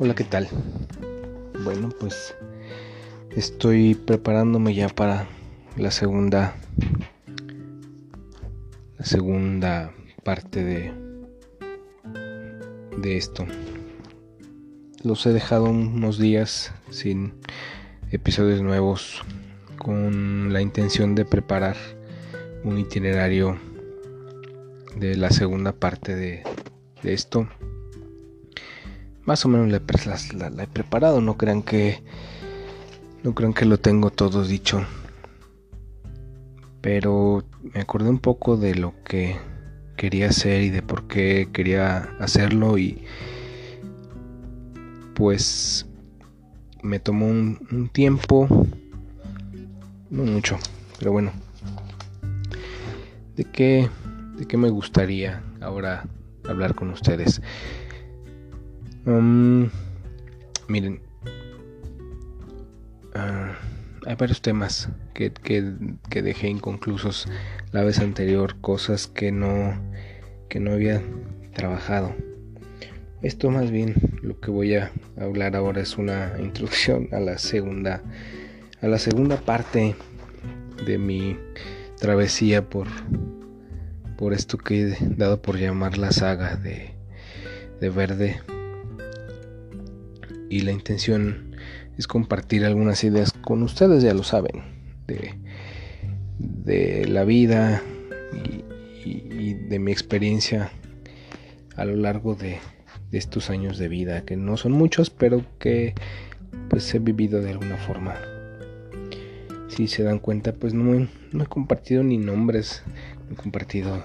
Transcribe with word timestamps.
Hola, 0.00 0.14
¿qué 0.14 0.22
tal? 0.22 0.46
Bueno, 1.64 1.88
pues 1.88 2.32
estoy 3.34 3.96
preparándome 3.96 4.72
ya 4.72 4.88
para 4.88 5.26
la 5.76 5.90
segunda 5.90 6.54
la 8.96 9.04
segunda 9.04 9.92
parte 10.22 10.62
de 10.62 10.92
de 12.96 13.16
esto. 13.16 13.44
Los 15.02 15.26
he 15.26 15.32
dejado 15.32 15.64
unos 15.64 16.16
días 16.20 16.72
sin 16.90 17.34
episodios 18.12 18.62
nuevos 18.62 19.24
con 19.78 20.52
la 20.52 20.62
intención 20.62 21.16
de 21.16 21.24
preparar 21.24 21.76
un 22.62 22.78
itinerario 22.78 23.58
de 24.94 25.16
la 25.16 25.30
segunda 25.30 25.72
parte 25.72 26.14
de, 26.14 26.44
de 27.02 27.14
esto 27.14 27.48
más 29.28 29.44
o 29.44 29.50
menos 29.50 29.68
la, 29.68 30.62
he 30.62 30.66
preparado, 30.66 31.20
no 31.20 31.36
crean 31.36 31.62
que 31.62 32.02
no 33.22 33.34
crean 33.34 33.52
que 33.52 33.66
lo 33.66 33.78
tengo 33.78 34.08
todo 34.08 34.42
dicho. 34.42 34.80
Pero 36.80 37.44
me 37.74 37.82
acordé 37.82 38.08
un 38.08 38.20
poco 38.20 38.56
de 38.56 38.74
lo 38.74 38.94
que 39.04 39.36
quería 39.98 40.30
hacer 40.30 40.62
y 40.62 40.70
de 40.70 40.80
por 40.80 41.08
qué 41.08 41.50
quería 41.52 42.08
hacerlo 42.18 42.78
y 42.78 43.04
pues 45.14 45.84
me 46.82 46.98
tomó 46.98 47.26
un, 47.26 47.58
un 47.70 47.90
tiempo, 47.90 48.48
no 50.08 50.24
mucho, 50.24 50.56
pero 50.98 51.12
bueno. 51.12 51.32
¿De 53.36 53.44
qué, 53.44 53.90
¿De 54.38 54.46
qué 54.46 54.56
me 54.56 54.70
gustaría 54.70 55.42
ahora 55.60 56.06
hablar 56.48 56.74
con 56.74 56.88
ustedes? 56.88 57.42
Um, 59.08 59.70
miren, 60.68 61.00
uh, 63.14 63.54
hay 64.06 64.14
varios 64.16 64.42
temas 64.42 64.90
que, 65.14 65.32
que, 65.32 66.22
dejé 66.22 66.48
inconclusos 66.48 67.26
la 67.72 67.84
vez 67.84 68.00
anterior, 68.00 68.60
cosas 68.60 69.06
que 69.06 69.32
no, 69.32 69.80
que 70.50 70.60
no 70.60 70.72
había 70.72 71.00
trabajado. 71.54 72.14
Esto 73.22 73.50
más 73.50 73.70
bien 73.70 73.94
lo 74.20 74.38
que 74.40 74.50
voy 74.50 74.74
a 74.74 74.92
hablar 75.18 75.56
ahora 75.56 75.80
es 75.80 75.96
una 75.96 76.34
introducción 76.38 77.08
a 77.12 77.18
la 77.18 77.38
segunda 77.38 78.02
a 78.82 78.88
la 78.88 78.98
segunda 78.98 79.38
parte 79.38 79.96
de 80.84 80.98
mi 80.98 81.38
travesía 81.98 82.68
por 82.68 82.88
por 84.18 84.34
esto 84.34 84.58
que 84.58 84.82
he 84.82 84.96
dado 85.16 85.40
por 85.40 85.56
llamar 85.56 85.96
la 85.96 86.12
saga 86.12 86.56
de, 86.56 86.90
de 87.80 87.88
verde 87.88 88.42
y 90.50 90.60
la 90.60 90.72
intención 90.72 91.56
es 91.96 92.06
compartir 92.06 92.64
algunas 92.64 93.02
ideas 93.04 93.32
con 93.32 93.62
ustedes, 93.62 94.02
ya 94.02 94.14
lo 94.14 94.22
saben, 94.22 94.62
de, 95.06 95.34
de 96.38 97.06
la 97.08 97.24
vida 97.24 97.82
y, 99.04 99.54
de 99.54 99.78
mi 99.78 99.92
experiencia 99.92 100.70
a 101.76 101.84
lo 101.84 101.96
largo 101.96 102.34
de, 102.34 102.58
estos 103.10 103.48
años 103.48 103.78
de 103.78 103.88
vida, 103.88 104.26
que 104.26 104.36
no 104.36 104.58
son 104.58 104.72
muchos, 104.72 105.08
pero 105.08 105.42
que 105.58 105.94
pues 106.68 106.94
he 106.94 106.98
vivido 106.98 107.40
de 107.40 107.52
alguna 107.52 107.78
forma. 107.78 108.16
Si 109.68 109.88
se 109.88 110.02
dan 110.02 110.18
cuenta, 110.18 110.52
pues 110.52 110.74
no, 110.74 111.08
no 111.32 111.42
he 111.42 111.46
compartido 111.46 112.02
ni 112.02 112.18
nombres, 112.18 112.82
no 113.26 113.32
he 113.32 113.36
compartido 113.36 114.04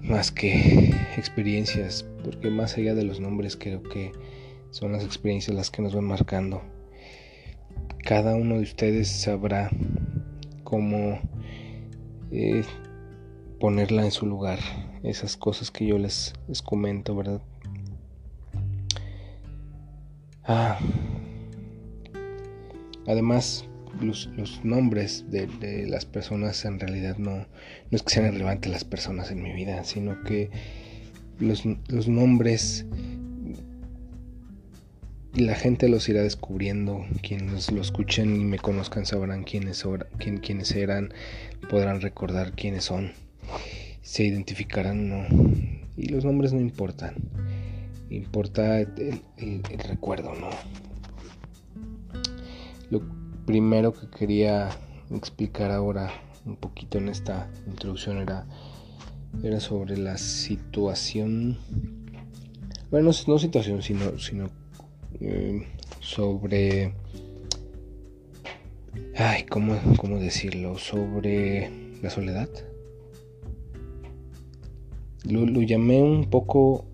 más 0.00 0.30
que 0.30 0.94
experiencias, 1.16 2.06
porque 2.22 2.50
más 2.50 2.76
allá 2.76 2.94
de 2.94 3.02
los 3.02 3.18
nombres 3.18 3.56
creo 3.56 3.82
que 3.82 4.12
son 4.70 4.92
las 4.92 5.04
experiencias 5.04 5.56
las 5.56 5.70
que 5.70 5.82
nos 5.82 5.94
van 5.94 6.04
marcando. 6.04 6.62
Cada 8.04 8.34
uno 8.34 8.56
de 8.56 8.62
ustedes 8.62 9.08
sabrá 9.08 9.70
cómo 10.64 11.20
eh, 12.30 12.64
ponerla 13.60 14.04
en 14.04 14.10
su 14.10 14.26
lugar. 14.26 14.58
Esas 15.02 15.36
cosas 15.36 15.70
que 15.70 15.86
yo 15.86 15.98
les, 15.98 16.34
comento, 16.64 17.14
¿verdad? 17.14 17.42
Ah. 20.44 20.78
Además, 23.06 23.66
los, 24.00 24.28
nombres 24.64 25.24
de, 25.30 25.86
las 25.88 26.04
personas 26.04 26.64
en 26.64 26.78
realidad 26.78 27.16
no, 27.16 27.36
no 27.36 27.46
es 27.90 28.02
que 28.02 28.10
sean 28.10 28.32
relevantes 28.32 28.70
las 28.70 28.84
personas 28.84 29.30
en 29.30 29.42
mi 29.42 29.52
vida, 29.52 29.82
sino 29.84 30.22
que 30.24 30.50
los, 31.38 31.64
los 31.88 32.08
nombres 32.08 32.86
la 35.40 35.54
gente 35.54 35.88
los 35.88 36.08
irá 36.08 36.22
descubriendo. 36.22 37.04
Quienes 37.22 37.70
lo 37.70 37.80
escuchen 37.80 38.40
y 38.40 38.44
me 38.44 38.58
conozcan 38.58 39.06
sabrán 39.06 39.44
quiénes, 39.44 39.84
quién, 40.18 40.38
quiénes 40.38 40.72
eran, 40.72 41.12
podrán 41.70 42.00
recordar 42.00 42.52
quiénes 42.52 42.84
son, 42.84 43.12
se 44.02 44.24
identificarán 44.24 45.08
no. 45.08 45.26
Y 45.96 46.08
los 46.08 46.24
nombres 46.24 46.52
no 46.52 46.60
importan, 46.60 47.14
importa 48.10 48.80
el, 48.80 49.20
recuerdo, 49.88 50.34
¿no? 50.34 50.48
Lo 52.90 53.02
primero 53.44 53.92
que 53.92 54.08
quería 54.08 54.70
explicar 55.10 55.70
ahora 55.70 56.12
un 56.46 56.56
poquito 56.56 56.98
en 56.98 57.08
esta 57.08 57.50
introducción 57.66 58.18
era, 58.18 58.46
era 59.42 59.60
sobre 59.60 59.96
la 59.96 60.16
situación, 60.18 61.58
bueno, 62.90 63.10
no, 63.26 63.38
situación, 63.38 63.82
sino, 63.82 64.18
sino 64.18 64.50
eh, 65.20 65.66
sobre... 66.00 66.92
Ay, 69.16 69.44
¿cómo, 69.44 69.78
¿cómo 69.96 70.18
decirlo? 70.18 70.78
Sobre 70.78 71.70
la 72.02 72.10
soledad. 72.10 72.48
Lo, 75.24 75.44
llamé 75.62 76.02
un 76.02 76.30
poco, 76.30 76.84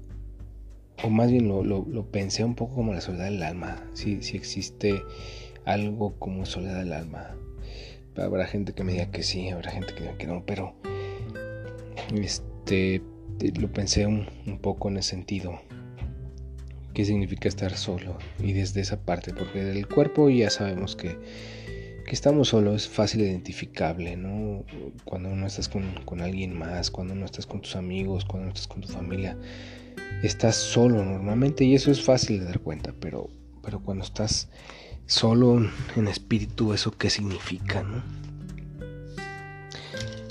o 1.03 1.11
más 1.11 1.31
bien 1.31 1.49
lo, 1.49 1.63
lo, 1.63 2.07
pensé 2.07 2.45
un 2.45 2.55
poco 2.55 2.77
como 2.77 2.95
la 2.95 3.01
soledad 3.01 3.27
del 3.27 3.43
alma. 3.43 3.85
Si, 3.93 4.23
si 4.23 4.37
existe 4.37 5.03
algo 5.65 6.15
como 6.19 6.47
soledad 6.47 6.79
del 6.79 6.93
alma. 6.93 7.37
Habrá 8.17 8.47
gente 8.47 8.73
que 8.73 8.85
me 8.85 8.93
diga 8.93 9.11
que 9.11 9.23
sí, 9.23 9.49
habrá 9.49 9.71
gente 9.71 9.95
que 9.95 10.03
diga 10.03 10.17
que 10.17 10.27
no, 10.27 10.45
pero 10.47 10.75
este 12.15 13.03
lo 13.59 13.71
pensé 13.73 14.07
un, 14.07 14.27
un 14.47 14.59
poco 14.59 14.89
en 14.89 14.99
ese 14.99 15.11
sentido 15.11 15.59
qué 16.95 17.05
significa 17.05 17.49
estar 17.49 17.77
solo 17.77 18.17
y 18.39 18.53
desde 18.53 18.81
esa 18.81 19.01
parte, 19.01 19.35
porque 19.35 19.65
del 19.65 19.87
cuerpo 19.87 20.31
ya 20.31 20.49
sabemos 20.49 20.97
que, 20.97 21.19
que 22.07 22.13
estamos 22.13 22.49
solos, 22.49 22.83
es 22.83 22.89
fácil 22.89 23.23
identificable, 23.23 24.17
¿no? 24.17 24.65
Cuando 25.05 25.31
no 25.31 25.47
estás 25.47 25.69
con, 25.69 25.83
con, 26.05 26.21
alguien 26.21 26.57
más, 26.57 26.91
cuando 26.91 27.15
no 27.15 27.27
estás 27.27 27.47
con 27.47 27.61
tus 27.61 27.77
amigos, 27.77 28.25
cuando 28.25 28.47
no 28.47 28.53
estás 28.53 28.69
con 28.69 28.81
tu 28.81 28.89
familia, 28.89 29.37
estás 30.23 30.57
solo 30.57 31.05
normalmente 31.05 31.65
y 31.65 31.75
eso 31.75 31.91
es 31.91 32.03
fácil 32.03 32.39
de 32.39 32.47
dar 32.47 32.61
cuenta, 32.61 32.95
pero, 33.01 33.29
pero 33.63 33.81
cuando 33.81 34.05
estás 34.05 34.49
solo 35.07 35.61
en 35.97 36.09
espíritu, 36.09 36.73
¿eso 36.73 36.93
qué 36.93 37.11
significa, 37.11 37.83
no? 37.83 38.03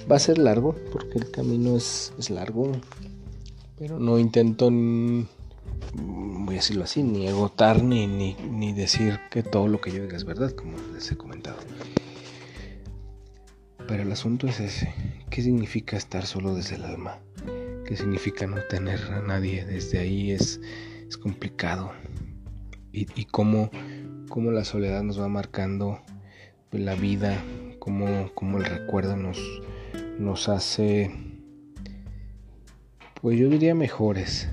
Va 0.09 0.17
a 0.17 0.19
ser 0.19 0.37
largo, 0.37 0.75
porque 0.91 1.17
el 1.17 1.31
camino 1.31 1.77
es, 1.77 2.13
es 2.19 2.29
largo, 2.29 2.71
pero 3.77 3.99
no 3.99 4.19
intento 4.19 4.69
voy 6.45 6.55
a 6.55 6.57
decirlo 6.57 6.83
así, 6.83 7.03
ni 7.03 7.27
agotar 7.27 7.83
ni, 7.83 8.07
ni, 8.07 8.73
decir 8.73 9.19
que 9.31 9.43
todo 9.43 9.67
lo 9.67 9.81
que 9.81 9.91
yo 9.91 10.03
diga 10.03 10.17
es 10.17 10.25
verdad, 10.25 10.51
como 10.51 10.77
les 10.93 11.11
he 11.11 11.17
comentado. 11.17 11.57
Pero 13.87 14.03
el 14.03 14.11
asunto 14.11 14.47
es 14.47 14.59
ese, 14.59 14.93
¿qué 15.29 15.41
significa 15.41 15.97
estar 15.97 16.25
solo 16.25 16.55
desde 16.55 16.75
el 16.75 16.83
alma? 16.83 17.19
¿Qué 17.85 17.97
significa 17.97 18.47
no 18.47 18.61
tener 18.69 19.01
a 19.11 19.21
nadie? 19.21 19.65
Desde 19.65 19.99
ahí 19.99 20.31
es, 20.31 20.61
es 21.07 21.17
complicado. 21.17 21.91
Y, 22.91 23.07
y 23.19 23.25
cómo, 23.25 23.69
cómo, 24.29 24.51
la 24.51 24.63
soledad 24.63 25.03
nos 25.03 25.19
va 25.19 25.27
marcando 25.27 26.01
la 26.71 26.95
vida, 26.95 27.43
cómo, 27.79 28.31
cómo 28.33 28.57
el 28.57 28.65
recuerdo 28.65 29.17
nos, 29.17 29.39
nos 30.17 30.49
hace, 30.49 31.11
pues 33.21 33.37
yo 33.37 33.49
diría 33.49 33.75
mejores 33.75 34.49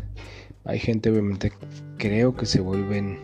hay 0.71 0.79
gente 0.79 1.11
obviamente 1.11 1.53
creo 1.99 2.37
que 2.37 2.47
se 2.47 2.61
vuelven 2.61 3.19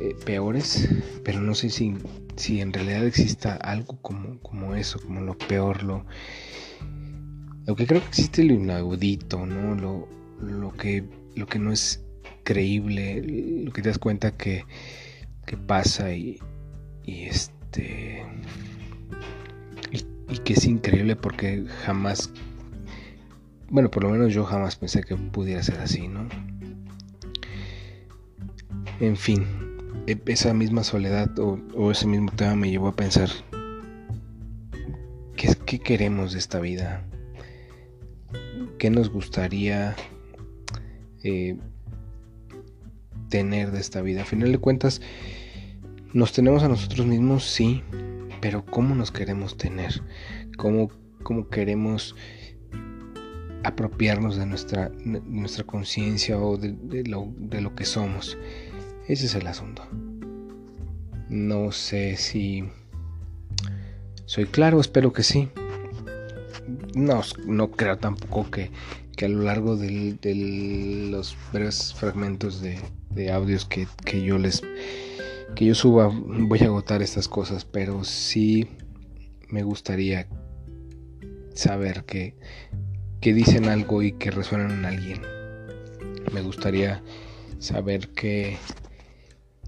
eh, 0.00 0.16
peores, 0.24 0.88
pero 1.24 1.40
no 1.40 1.54
sé 1.54 1.70
si, 1.70 1.94
si 2.34 2.60
en 2.60 2.72
realidad 2.72 3.06
exista 3.06 3.54
algo 3.54 3.96
como, 4.02 4.40
como 4.40 4.74
eso, 4.74 4.98
como 5.00 5.20
lo 5.20 5.38
peor, 5.38 5.84
lo, 5.84 6.04
lo 7.66 7.76
que 7.76 7.86
creo 7.86 8.00
que 8.00 8.08
existe 8.08 8.42
lo 8.42 8.54
inaudito, 8.54 9.46
¿no? 9.46 9.76
Lo, 9.76 10.08
lo, 10.40 10.72
que, 10.72 11.04
lo 11.36 11.46
que 11.46 11.60
no 11.60 11.72
es 11.72 12.04
creíble, 12.42 13.22
lo 13.64 13.72
que 13.72 13.82
te 13.82 13.88
das 13.88 13.98
cuenta 13.98 14.32
que, 14.32 14.64
que 15.46 15.56
pasa 15.56 16.12
y, 16.12 16.40
y 17.04 17.22
este 17.22 18.24
y 20.28 20.38
que 20.38 20.54
es 20.54 20.66
increíble 20.66 21.14
porque 21.14 21.64
jamás 21.84 22.32
bueno, 23.68 23.90
por 23.90 24.04
lo 24.04 24.10
menos 24.10 24.32
yo 24.32 24.44
jamás 24.44 24.76
pensé 24.76 25.02
que 25.02 25.16
pudiera 25.16 25.62
ser 25.62 25.78
así, 25.80 26.08
¿no? 26.08 26.28
En 29.00 29.16
fin, 29.16 29.44
e, 30.06 30.18
esa 30.26 30.54
misma 30.54 30.84
soledad 30.84 31.30
o, 31.38 31.90
ese 31.90 32.06
mismo 32.06 32.30
tema 32.32 32.54
me 32.54 32.70
llevó 32.70 32.88
a 32.88 32.96
pensar, 32.96 33.28
¿qué, 35.36 35.54
¿qué, 35.66 35.80
queremos 35.80 36.32
de 36.32 36.38
esta 36.38 36.60
vida? 36.60 37.04
¿Qué 38.78 38.90
nos 38.90 39.10
gustaría 39.10 39.96
eh, 41.22 41.56
tener 43.28 43.72
de 43.72 43.80
esta 43.80 44.00
vida? 44.00 44.22
A 44.22 44.24
final 44.24 44.52
de 44.52 44.58
cuentas, 44.58 45.00
nos 46.12 46.32
tenemos 46.32 46.62
a 46.62 46.68
nosotros 46.68 47.06
mismos, 47.06 47.44
sí, 47.44 47.82
pero 48.40 48.64
¿cómo 48.64 48.94
nos 48.94 49.10
queremos 49.10 49.56
tener? 49.56 50.02
¿Cómo, 50.56 50.90
cómo 51.22 51.48
queremos 51.48 52.14
apropiarnos 53.64 54.36
de 54.36 54.46
nuestra, 54.46 54.90
nuestra 55.04 55.64
conciencia 55.64 56.38
o 56.38 56.56
de, 56.56 57.04
lo, 57.06 57.32
de 57.36 57.60
lo 57.60 57.74
que 57.74 57.84
somos? 57.84 58.36
Ese 59.08 59.26
es 59.26 59.34
el 59.34 59.46
asunto. 59.46 59.86
No 61.28 61.72
sé 61.72 62.16
si 62.16 62.64
soy 64.26 64.46
claro, 64.46 64.80
espero 64.80 65.12
que 65.12 65.22
sí. 65.22 65.48
No, 66.94 67.20
no 67.46 67.70
creo 67.70 67.96
tampoco 67.98 68.50
que, 68.50 68.70
que 69.16 69.26
a 69.26 69.28
lo 69.28 69.42
largo 69.42 69.76
de 69.76 70.18
los 71.10 71.36
breves 71.52 71.94
fragmentos 71.94 72.60
de, 72.60 73.30
audios 73.30 73.64
que, 73.64 73.86
que, 74.04 74.22
yo 74.22 74.36
les 74.36 74.62
que 75.54 75.64
yo 75.64 75.74
suba 75.74 76.10
voy 76.12 76.58
a 76.60 76.66
agotar 76.66 77.02
estas 77.02 77.28
cosas, 77.28 77.64
pero 77.64 78.04
sí 78.04 78.68
me 79.48 79.62
gustaría 79.62 80.26
saber 81.54 82.04
que, 82.04 82.34
que 83.20 83.34
dicen 83.34 83.68
algo 83.68 84.02
y 84.02 84.12
que 84.12 84.30
resuenan 84.30 84.70
en 84.70 84.84
alguien. 84.84 85.22
Me 86.32 86.42
gustaría 86.42 87.02
saber 87.58 88.08
que 88.08 88.58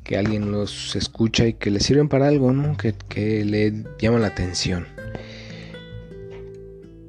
que 0.09 0.17
alguien 0.17 0.51
los 0.51 0.97
escucha 0.97 1.47
y 1.47 1.53
que 1.53 1.71
le 1.71 1.81
sirven 1.81 2.09
para 2.09 2.29
algo, 2.29 2.51
¿no? 2.51 2.79
Que, 2.79 2.95
que 2.95 3.45
le 3.45 3.85
llama 3.99 4.19
la 4.19 4.29
atención. 4.29 4.87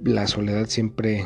La 0.03 0.27
soledad 0.27 0.67
siempre 0.67 1.25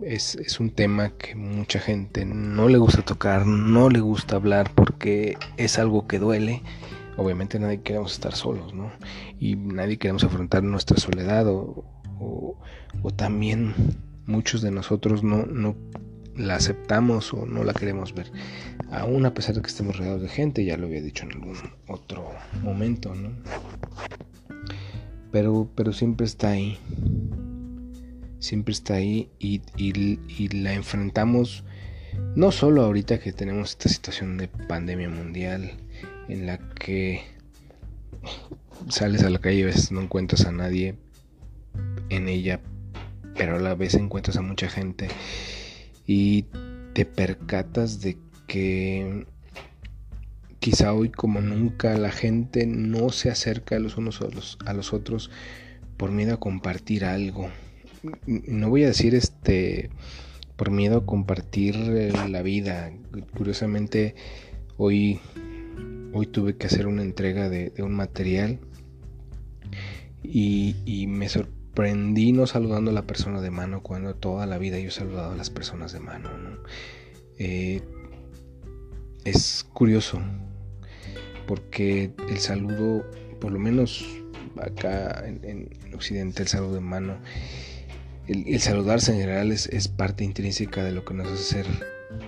es, 0.00 0.36
es, 0.36 0.60
un 0.60 0.70
tema 0.70 1.10
que 1.10 1.34
mucha 1.34 1.80
gente 1.80 2.24
no 2.24 2.68
le 2.68 2.78
gusta 2.78 3.02
tocar, 3.02 3.46
no 3.46 3.90
le 3.90 3.98
gusta 3.98 4.36
hablar 4.36 4.70
porque 4.76 5.36
es 5.56 5.80
algo 5.80 6.06
que 6.06 6.20
duele. 6.20 6.62
Obviamente 7.16 7.58
nadie 7.58 7.82
queremos 7.82 8.12
estar 8.12 8.36
solos, 8.36 8.72
¿no? 8.72 8.92
Y 9.40 9.56
nadie 9.56 9.98
queremos 9.98 10.22
afrontar 10.22 10.62
nuestra 10.62 10.98
soledad 10.98 11.48
o, 11.48 11.84
o, 12.20 12.60
o 13.02 13.10
también 13.10 13.74
muchos 14.28 14.62
de 14.62 14.70
nosotros 14.70 15.24
no, 15.24 15.46
no 15.46 15.74
la 16.36 16.54
aceptamos 16.54 17.34
o 17.34 17.46
no 17.46 17.64
la 17.64 17.74
queremos 17.74 18.14
ver. 18.14 18.30
Aún 18.92 19.26
a 19.26 19.34
pesar 19.34 19.56
de 19.56 19.62
que 19.62 19.68
estemos 19.68 19.96
rodeados 19.96 20.22
de 20.22 20.28
gente, 20.28 20.64
ya 20.64 20.76
lo 20.76 20.86
había 20.86 21.02
dicho 21.02 21.24
en 21.24 21.32
algún 21.32 21.56
otro 21.88 22.30
momento, 22.62 23.14
¿no? 23.14 23.30
Pero, 25.32 25.68
pero 25.74 25.92
siempre 25.92 26.26
está 26.26 26.50
ahí. 26.50 26.78
Siempre 28.38 28.72
está 28.72 28.94
ahí 28.94 29.30
y, 29.40 29.62
y 29.76 30.48
la 30.48 30.74
enfrentamos 30.74 31.64
no 32.34 32.52
solo 32.52 32.82
ahorita 32.82 33.18
que 33.18 33.32
tenemos 33.32 33.70
esta 33.70 33.88
situación 33.88 34.38
de 34.38 34.48
pandemia 34.48 35.08
mundial 35.08 35.72
en 36.28 36.46
la 36.46 36.58
que 36.58 37.22
sales 38.88 39.22
a 39.22 39.30
la 39.30 39.38
calle 39.38 39.58
y 39.58 39.62
a 39.62 39.66
veces 39.66 39.90
no 39.90 40.00
encuentras 40.00 40.46
a 40.46 40.52
nadie 40.52 40.94
en 42.10 42.28
ella, 42.28 42.60
pero 43.38 43.56
a 43.56 43.60
la 43.60 43.74
vez 43.74 43.94
encuentras 43.94 44.36
a 44.36 44.42
mucha 44.42 44.68
gente 44.68 45.08
y 46.06 46.46
te 46.92 47.06
percatas 47.06 48.00
de 48.00 48.18
que 48.48 49.24
quizá 50.58 50.92
hoy 50.92 51.10
como 51.10 51.40
nunca 51.40 51.96
la 51.96 52.10
gente 52.10 52.66
no 52.66 53.10
se 53.10 53.30
acerca 53.30 53.76
a 53.76 53.78
los 53.78 53.96
unos 53.96 54.20
a 54.20 54.24
los, 54.24 54.58
a 54.66 54.74
los 54.74 54.92
otros 54.92 55.30
por 55.96 56.10
miedo 56.10 56.34
a 56.34 56.40
compartir 56.40 57.04
algo. 57.04 57.48
No 58.26 58.68
voy 58.68 58.84
a 58.84 58.88
decir 58.88 59.14
este 59.14 59.90
por 60.56 60.70
miedo 60.70 60.98
a 60.98 61.06
compartir 61.06 61.76
eh, 61.76 62.12
la 62.28 62.42
vida. 62.42 62.92
Curiosamente 63.36 64.16
hoy 64.76 65.20
hoy 66.12 66.26
tuve 66.26 66.56
que 66.56 66.66
hacer 66.66 66.86
una 66.86 67.02
entrega 67.02 67.48
de, 67.48 67.72
un 67.78 67.94
material 67.94 68.58
y, 70.24 70.74
y 70.84 71.06
me 71.06 71.28
sorprendió 71.28 71.57
aprendí 71.70 72.32
no 72.32 72.46
saludando 72.46 72.90
a 72.90 72.94
la 72.94 73.06
persona 73.06 73.40
de 73.40 73.50
mano 73.50 73.82
cuando 73.82 74.14
toda 74.14 74.46
la 74.46 74.58
vida 74.58 74.78
yo 74.78 74.88
he 74.88 74.92
saludado 74.92 75.32
a 75.32 75.36
las 75.36 75.50
personas 75.50 75.92
de 75.92 76.00
mano. 76.00 76.28
Eh, 77.38 77.82
es 79.24 79.64
curioso 79.72 80.20
porque 81.46 82.10
el 82.28 82.38
saludo, 82.38 83.08
por 83.40 83.52
lo 83.52 83.58
menos 83.58 84.04
acá 84.60 85.24
en, 85.24 85.70
Occidente, 85.94 86.42
el 86.42 86.48
saludo 86.48 86.74
de 86.74 86.80
mano, 86.80 87.18
el, 88.26 88.60
saludarse 88.60 89.12
en 89.12 89.20
general 89.20 89.52
es, 89.52 89.88
parte 89.88 90.24
intrínseca 90.24 90.84
de 90.84 90.92
lo 90.92 91.04
que 91.04 91.14
nos 91.14 91.28
hace 91.28 91.42
ser 91.42 91.66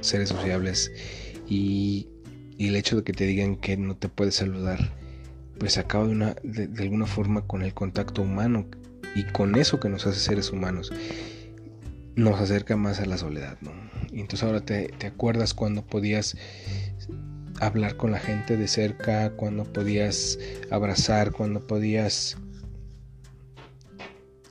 seres 0.01 0.29
sociables 0.29 0.93
y, 1.49 2.09
el 2.59 2.77
hecho 2.77 2.97
de 2.97 3.05
que 3.05 3.15
te 3.15 3.25
digan 3.25 3.57
que 3.57 3.79
no 3.79 3.97
te 3.97 4.11
puedes 4.11 4.35
saludar 4.35 4.93
pues 5.59 5.79
acaba 5.79 6.05
de, 6.05 6.11
una, 6.11 6.37
de 6.43 6.83
alguna 6.83 7.07
forma 7.07 7.47
con 7.47 7.63
el 7.63 7.73
contacto 7.73 8.21
humano 8.21 8.67
y 9.15 9.25
con 9.25 9.57
eso 9.57 9.81
que 9.81 9.89
nos 9.89 10.07
hace 10.07 10.21
seres 10.21 10.51
humanos 10.51 10.93
nos 12.17 12.41
acerca 12.41 12.77
más 12.77 13.01
a 13.01 13.07
la 13.07 13.19
soledad, 13.19 13.59
¿no? 13.61 13.73
Y 14.13 14.21
entonces 14.21 14.43
ahora 14.43 14.61
te, 14.61 14.91
acuerdas 15.07 15.55
cuando 15.55 15.83
podías 15.87 16.37
hablar 17.61 17.97
con 17.97 18.11
la 18.11 18.19
gente 18.19 18.57
de 18.57 18.69
cerca, 18.69 19.31
cuando 19.37 19.65
podías 19.65 20.39
abrazar, 20.71 21.33
cuando 21.33 21.67
podías 21.67 22.37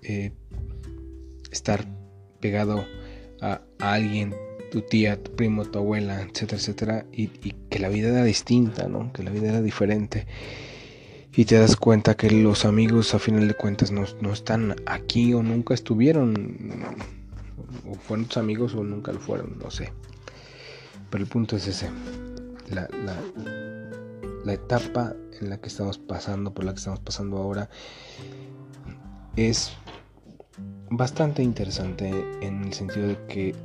eh, 0.04 0.32
estar 1.52 1.86
pegado 2.40 2.86
a, 3.42 3.62
alguien, 3.80 4.36
tu 4.72 4.82
tía, 4.82 5.22
tu 5.22 5.36
primo, 5.36 5.66
tu 5.66 5.80
abuela, 5.80 6.22
etcétera, 6.22 6.58
etcétera, 6.58 7.06
y, 7.12 7.24
y, 7.44 7.56
que 7.70 7.80
la 7.80 7.90
vida 7.90 8.10
era 8.10 8.24
distinta, 8.24 8.88
¿no? 8.88 9.12
Que 9.14 9.24
la 9.24 9.32
vida 9.32 9.50
era 9.50 9.62
diferente 9.62 10.28
y 11.36 11.46
te 11.46 11.60
das 11.60 11.76
cuenta 11.76 12.16
que 12.16 12.31
los 12.31 12.66
amigos 12.66 13.14
a 13.14 13.20
final 13.20 13.48
de 13.48 13.54
cuentas 13.54 13.92
no, 13.92 14.04
están 14.31 14.75
aquí 14.86 15.34
o 15.34 15.44
nunca 15.44 15.74
estuvieron 15.74 16.96
o 17.88 17.94
fueron 17.96 18.25
tus 18.25 18.38
amigos 18.38 18.74
o 18.74 18.84
nunca 18.84 19.12
lo 19.12 19.20
fueron, 19.20 19.58
no 19.60 19.70
sé. 19.70 19.92
Pero 21.10 21.24
el 21.24 21.30
punto 21.30 21.56
es 21.56 21.68
ese. 21.68 21.89
La, 22.70 22.88
la, 24.44 24.53
etapa 24.53 25.15
en 25.39 25.50
la 25.50 25.60
que 25.60 25.68
estamos 25.68 26.00
pasando, 26.00 26.53
por 26.53 26.65
la 26.65 26.74
que 26.74 26.80
estamos 26.80 27.00
pasando 27.00 27.38
ahora, 27.38 27.70
es 29.36 29.72
bastante 30.89 31.44
interesante 31.44 32.10
en 32.42 32.63
el 32.63 32.74
sentido 32.74 33.08
de 33.08 33.18
que 33.27 33.56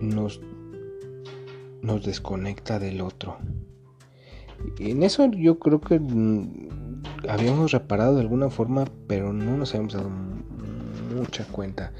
nos, 0.00 0.40
nos 1.82 2.04
desconecta 2.04 2.78
del 2.78 3.02
otro. 3.02 3.38
En 4.78 5.02
eso 5.02 5.30
yo 5.30 5.58
creo 5.58 5.80
que 5.80 5.98
habíamos 7.28 7.72
reparado 7.72 8.14
de 8.14 8.22
alguna 8.22 8.50
forma, 8.50 8.84
pero 9.06 9.32
no 9.32 9.56
nos 9.56 9.74
habíamos 9.74 9.94
dado 9.94 10.10
mucha 11.14 11.44
cuenta. 11.46 11.92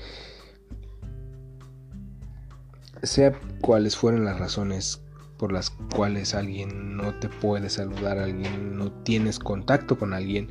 Sea 3.03 3.39
cuáles 3.61 3.97
fueron 3.97 4.25
las 4.25 4.39
razones 4.39 5.03
por 5.37 5.53
las 5.53 5.71
cuales 5.95 6.35
alguien 6.35 6.97
no 6.97 7.15
te 7.15 7.29
puede 7.29 7.69
saludar, 7.69 8.19
alguien 8.19 8.77
no 8.77 8.91
tienes 8.91 9.39
contacto 9.39 9.99
con 9.99 10.15
alguien, 10.15 10.49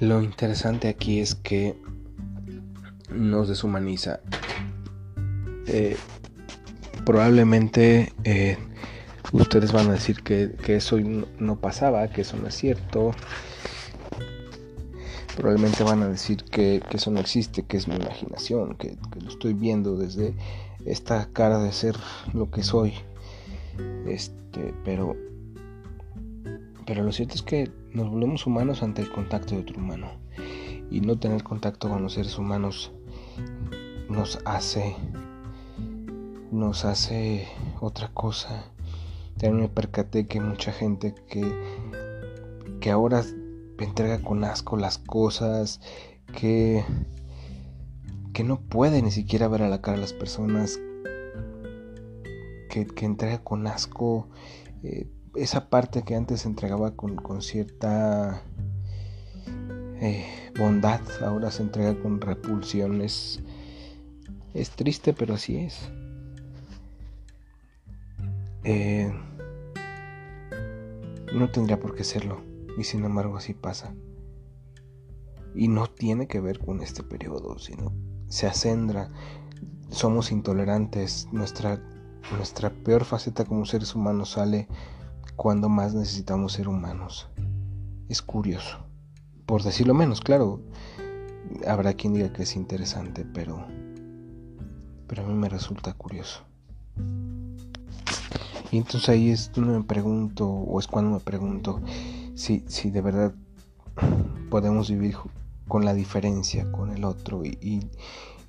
lo 0.00 0.20
interesante 0.20 0.88
aquí 0.88 1.20
es 1.20 1.34
que 1.34 1.76
nos 3.08 3.48
deshumaniza. 3.48 4.20
Eh, 5.66 5.96
probablemente 7.04 8.12
eh, 8.24 8.58
ustedes 9.32 9.72
van 9.72 9.88
a 9.88 9.92
decir 9.92 10.22
que, 10.22 10.54
eso 10.68 10.98
no, 11.38 11.56
pasaba, 11.56 12.08
que 12.08 12.22
eso 12.22 12.36
no 12.36 12.48
es 12.48 12.54
cierto. 12.54 13.12
Probablemente 15.36 15.82
van 15.82 16.02
a 16.02 16.08
decir 16.08 16.44
que, 16.44 16.82
eso 16.90 17.10
no 17.10 17.20
existe, 17.20 17.62
que 17.62 17.78
es 17.78 17.88
mi 17.88 17.96
imaginación, 17.96 18.76
que, 18.76 18.96
lo 19.20 19.28
estoy 19.28 19.54
viendo 19.54 19.96
desde 19.96 20.34
esta 20.84 21.28
cara 21.32 21.58
de 21.58 21.72
ser 21.72 21.96
lo 22.32 22.50
que 22.50 22.62
soy. 22.62 22.92
Este, 24.06 24.74
pero, 24.84 25.16
pero 26.86 27.02
lo 27.02 27.12
cierto 27.12 27.34
es 27.34 27.42
que 27.42 27.70
nos 27.92 28.10
volvemos 28.10 28.46
humanos 28.46 28.82
ante 28.82 29.02
el 29.02 29.10
contacto 29.10 29.54
de 29.54 29.62
otro 29.62 29.78
humano. 29.78 30.10
Y 30.90 31.00
no 31.00 31.18
tener 31.18 31.42
contacto 31.42 31.88
con 31.88 32.02
los 32.02 32.12
seres 32.12 32.36
humanos 32.36 32.92
nos 34.10 34.40
hace 34.44 34.94
nos 36.50 36.84
hace 36.84 37.48
otra 37.80 38.10
cosa 38.12 38.72
también 39.38 39.62
me 39.62 39.68
percaté 39.68 40.26
que 40.26 40.40
mucha 40.40 40.72
gente 40.72 41.14
que, 41.28 41.42
que 42.80 42.90
ahora 42.90 43.22
entrega 43.82 44.18
con 44.18 44.44
asco 44.44 44.76
las 44.76 44.98
cosas, 44.98 45.80
que, 46.38 46.84
que 48.32 48.44
no 48.44 48.60
puede 48.60 49.02
ni 49.02 49.10
siquiera 49.10 49.48
ver 49.48 49.62
a 49.62 49.68
la 49.68 49.80
cara 49.80 49.98
a 49.98 50.00
las 50.00 50.12
personas, 50.12 50.78
que, 52.70 53.04
entrega 53.04 53.38
con 53.38 53.66
asco 53.66 54.28
eh, 54.82 55.06
esa 55.34 55.68
parte 55.68 56.02
que 56.02 56.14
antes 56.14 56.42
se 56.42 56.48
entregaba 56.48 56.92
con, 56.96 57.42
cierta 57.42 58.42
eh, 60.00 60.24
bondad, 60.58 61.00
ahora 61.22 61.50
se 61.50 61.62
entrega 61.62 62.00
con 62.00 62.20
repulsión. 62.20 63.02
Es, 63.02 63.40
es 64.54 64.70
triste, 64.70 65.12
pero 65.12 65.34
así 65.34 65.56
es. 65.56 65.90
Eh, 68.64 69.12
no 71.34 71.50
tendría 71.50 71.80
por 71.80 71.94
qué 71.94 72.04
serlo, 72.04 72.40
y 72.78 72.84
sin 72.84 73.04
embargo 73.04 73.36
así 73.36 73.54
pasa. 73.54 73.94
Y 75.54 75.68
no 75.68 75.86
tiene 75.86 76.28
que 76.28 76.40
ver 76.40 76.58
con 76.58 76.82
este 76.82 77.02
periodo, 77.02 77.58
sino 77.58 77.92
se 78.28 78.46
acendra, 78.46 79.10
somos 79.90 80.32
intolerantes, 80.32 81.28
nuestra, 81.32 81.80
nuestra 82.34 82.70
peor 82.70 83.04
faceta 83.04 83.44
como 83.44 83.66
seres 83.66 83.94
humanos 83.94 84.30
sale 84.30 84.68
cuando 85.36 85.68
más 85.68 85.94
necesitamos 85.94 86.52
ser 86.52 86.68
humanos. 86.68 87.28
Es 88.08 88.22
curioso, 88.22 88.78
por 89.46 89.62
decirlo 89.62 89.94
menos, 89.94 90.20
claro, 90.20 90.60
habrá 91.66 91.94
quien 91.94 92.14
diga 92.14 92.32
que 92.32 92.44
es 92.44 92.56
interesante, 92.56 93.24
pero, 93.24 93.66
pero 95.06 95.24
a 95.24 95.26
mí 95.26 95.34
me 95.34 95.48
resulta 95.48 95.92
curioso. 95.94 96.44
Y 98.72 98.78
entonces 98.78 99.10
ahí 99.10 99.28
es 99.28 99.52
donde 99.52 99.78
me 99.78 99.84
pregunto, 99.84 100.48
o 100.48 100.80
es 100.80 100.88
cuando 100.88 101.10
me 101.10 101.20
pregunto, 101.20 101.82
si, 102.34 102.64
si 102.68 102.90
de 102.90 103.02
verdad 103.02 103.34
podemos 104.48 104.90
vivir 104.90 105.14
con 105.68 105.84
la 105.84 105.92
diferencia 105.92 106.72
con 106.72 106.90
el 106.90 107.04
otro 107.04 107.44
y, 107.44 107.90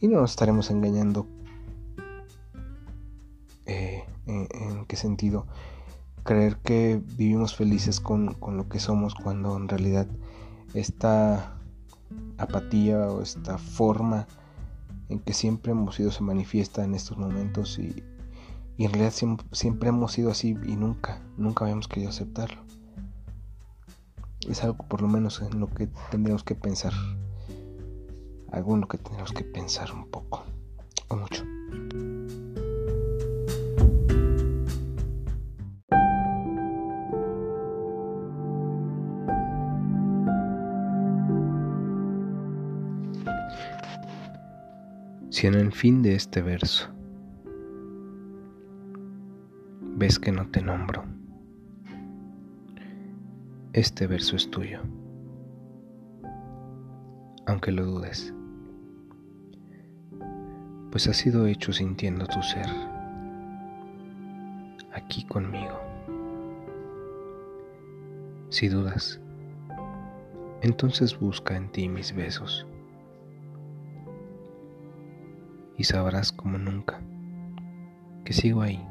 no 0.01 0.21
nos 0.21 0.31
estaremos 0.31 0.71
engañando. 0.71 1.27
Eh, 3.65 4.05
en, 4.25 4.85
qué 4.87 4.95
sentido? 4.95 5.45
Creer 6.23 6.55
que 6.57 7.01
vivimos 7.17 7.53
felices 7.55 7.99
con, 7.99 8.33
con 8.33 8.55
lo 8.55 8.69
que 8.69 8.79
somos 8.79 9.15
cuando 9.15 9.57
en 9.57 9.67
realidad 9.67 10.07
esta 10.73 11.57
apatía 12.37 13.09
o 13.09 13.21
esta 13.21 13.57
forma 13.57 14.25
en 15.09 15.19
que 15.19 15.33
siempre 15.33 15.73
hemos 15.73 15.95
sido 15.95 16.11
se 16.11 16.23
manifiesta 16.23 16.85
en 16.85 16.95
estos 16.95 17.17
momentos 17.17 17.77
y, 17.77 18.03
y 18.75 18.85
en 18.85 18.91
realidad 18.91 19.13
siempre, 19.51 19.89
hemos 19.89 20.13
sido 20.13 20.31
así 20.31 20.57
y 20.65 20.75
nunca, 20.75 21.21
nunca 21.37 21.65
habíamos 21.65 21.87
querido 21.87 22.09
aceptarlo. 22.09 22.63
Es 24.49 24.63
algo 24.63 24.85
por 24.87 25.01
lo 25.01 25.07
menos 25.07 25.41
en 25.41 25.59
lo 25.59 25.67
que 25.67 25.87
tendríamos 26.09 26.43
que 26.43 26.55
pensar. 26.55 26.93
Algo 28.51 28.75
en 28.75 28.81
lo 28.81 28.87
que 28.87 28.97
tendríamos 28.97 29.31
que 29.31 29.43
pensar 29.43 29.91
un 29.93 30.09
poco. 30.09 30.43
O 31.07 31.15
mucho. 31.15 31.43
Si 45.29 45.47
en 45.47 45.55
el 45.55 45.71
fin 45.71 46.01
de 46.01 46.15
este 46.15 46.41
verso 46.41 46.89
ves 50.03 50.19
que 50.19 50.33
no 50.33 50.45
te 50.47 50.61
nombro. 50.61 51.05
Este 53.71 54.05
verso 54.05 54.35
es 54.35 54.51
tuyo, 54.51 54.81
aunque 57.45 57.71
lo 57.71 57.85
dudes, 57.85 58.33
pues 60.91 61.07
has 61.07 61.15
sido 61.15 61.47
hecho 61.47 61.71
sintiendo 61.71 62.25
tu 62.25 62.43
ser, 62.43 62.67
aquí 64.91 65.23
conmigo. 65.23 65.79
Si 68.49 68.67
dudas, 68.67 69.21
entonces 70.63 71.17
busca 71.17 71.55
en 71.55 71.69
ti 71.71 71.87
mis 71.87 72.13
besos 72.13 72.67
y 75.77 75.85
sabrás 75.85 76.33
como 76.33 76.57
nunca 76.57 76.99
que 78.25 78.33
sigo 78.33 78.63
ahí 78.63 78.85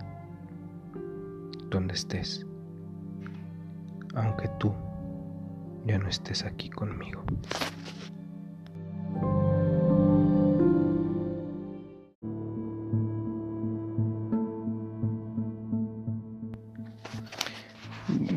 donde 1.72 1.94
estés, 1.94 2.46
aunque 4.14 4.48
tú 4.58 4.72
ya 5.86 5.98
no 5.98 6.08
estés 6.08 6.44
aquí 6.44 6.68
conmigo. 6.70 7.24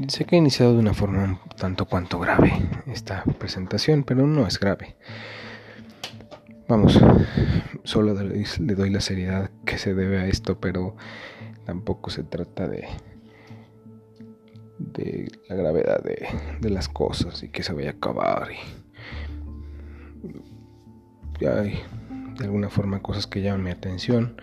Sé 0.08 0.26
que 0.26 0.36
he 0.36 0.40
iniciado 0.40 0.74
de 0.74 0.80
una 0.80 0.94
forma 0.94 1.24
un 1.24 1.40
tanto 1.58 1.86
cuanto 1.86 2.20
grave 2.20 2.54
esta 2.88 3.24
presentación, 3.38 4.04
pero 4.04 4.26
no 4.26 4.48
es 4.48 4.60
grave. 4.60 4.96
Vamos, 6.68 7.00
solo 7.84 8.14
le 8.14 8.76
doy 8.76 8.90
la 8.90 9.02
seriedad 9.02 9.50
que 9.66 9.78
se 9.78 9.94
debe 9.94 10.20
a 10.20 10.28
esto, 10.28 10.60
pero 10.60 10.96
tampoco 11.66 12.10
se 12.10 12.24
trata 12.24 12.68
de 12.68 12.88
de 14.78 15.32
la 15.48 15.56
gravedad 15.56 16.04
de, 16.04 16.70
las 16.70 16.90
cosas 16.90 17.44
y 17.44 17.50
que 17.50 17.64
se 17.64 17.74
vaya 17.74 17.90
a 17.90 17.94
acabar 17.94 18.50
y, 18.52 18.56
hay 21.46 21.80
de 22.38 22.46
alguna 22.46 22.70
forma 22.70 23.02
cosas 23.02 23.28
que 23.28 23.42
llaman 23.42 23.64
mi 23.64 23.72
atención 23.72 24.42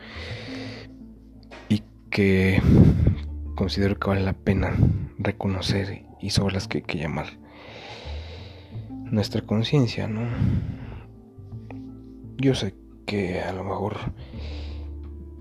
y 1.69 1.83
que 2.11 2.61
considero 3.55 3.99
que 3.99 4.09
vale 4.09 4.23
la 4.23 4.35
pena 4.35 4.77
reconocer 5.19 6.05
y 6.21 6.31
sobre 6.31 6.55
las 6.55 6.69
que 6.69 6.79
hay 6.79 6.85
que 6.85 6.99
llamar 6.99 7.27
nuestra 9.11 9.43
conciencia, 9.43 10.09
¿no? 10.09 10.23
Yo 12.39 12.55
sé 12.55 12.75
que 13.07 13.41
a 13.41 13.53
lo 13.53 13.63
mejor 13.63 13.97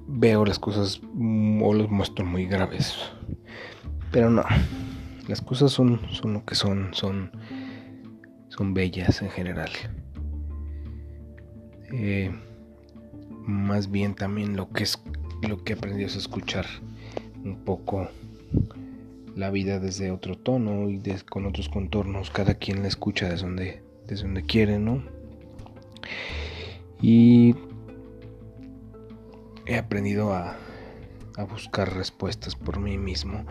veo 0.07 0.45
las 0.45 0.60
cosas 0.60 1.01
o 1.01 1.74
los 1.74 1.89
muestro 1.89 2.25
muy 2.25 2.45
graves, 2.45 2.98
pero 4.12 4.30
no, 4.30 4.44
las 5.27 5.41
cosas 5.41 5.72
son, 5.72 6.01
son 6.12 6.34
lo 6.34 6.46
que 6.46 6.56
son, 6.56 6.94
son, 6.94 7.32
son 8.50 8.74
bellas 8.74 9.22
en 9.22 9.30
general. 9.30 9.70
Eh, 11.94 12.32
más 13.46 13.89
bien 13.89 14.15
también 14.15 14.56
lo 14.56 14.70
que 14.70 14.84
es 14.84 15.01
lo 15.48 15.63
que 15.63 15.74
aprendido 15.74 16.08
es 16.08 16.15
escuchar 16.15 16.65
un 17.44 17.63
poco 17.65 18.10
la 19.36 19.50
vida 19.50 19.80
desde 19.80 20.12
otro 20.12 20.38
tono 20.38 20.89
y 20.89 21.01
con 21.30 21.46
otros 21.46 21.70
contornos. 21.70 22.30
Cada 22.30 22.56
quien 22.56 22.82
la 22.82 22.88
escucha 22.88 23.30
desde 23.30 23.46
donde, 23.46 23.84
desde 24.08 24.24
donde 24.24 24.44
quiere, 24.44 24.77
¿no? 24.77 25.03
Y 27.01 27.56
he 29.65 29.77
aprendido 29.77 30.34
a, 30.34 30.58
a 31.38 31.44
buscar 31.44 31.96
respuestas 31.96 32.56
por 32.56 32.80
mí 32.80 32.98
mismo 32.98 33.46